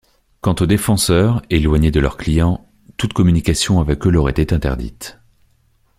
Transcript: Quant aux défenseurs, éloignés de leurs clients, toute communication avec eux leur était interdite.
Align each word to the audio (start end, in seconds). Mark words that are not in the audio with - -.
Quant 0.41 0.55
aux 0.59 0.65
défenseurs, 0.65 1.43
éloignés 1.51 1.91
de 1.91 1.99
leurs 1.99 2.17
clients, 2.17 2.67
toute 2.97 3.13
communication 3.13 3.79
avec 3.79 4.07
eux 4.07 4.09
leur 4.09 4.29
était 4.29 4.51
interdite. 4.51 5.19